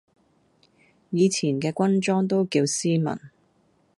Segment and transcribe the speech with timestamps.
[1.11, 3.19] 以前嘅軍裝都叫斯文